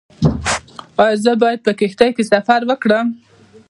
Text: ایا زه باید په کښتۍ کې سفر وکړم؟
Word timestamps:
ایا 1.01 1.15
زه 1.23 1.31
باید 1.41 1.59
په 1.65 1.71
کښتۍ 1.79 2.09
کې 2.15 2.23
سفر 2.33 2.59
وکړم؟ 2.69 3.07